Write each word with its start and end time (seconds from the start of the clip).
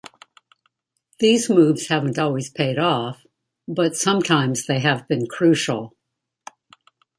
These 1.19 1.47
moves 1.47 1.85
haven't 1.89 2.17
always 2.17 2.49
paid 2.49 2.79
off, 2.79 3.23
but 3.67 3.95
sometimes 3.95 4.65
they 4.65 4.79
have 4.79 5.07
been 5.07 5.27
crucial. 5.27 5.95